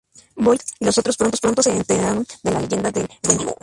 [0.35, 3.55] Boyd y los otros pronto se enteraron de la leyenda del wendigo.